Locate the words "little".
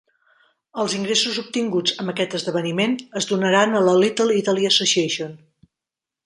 4.05-4.39